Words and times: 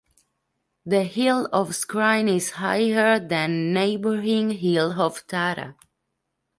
The 0.83 1.03
Hill 1.03 1.47
of 1.53 1.75
Skryne 1.75 2.27
is 2.27 2.49
higher 2.53 3.19
than 3.19 3.51
the 3.67 3.73
neighbouring 3.79 4.49
Hill 4.49 4.99
of 4.99 5.27
Tara. 5.27 5.75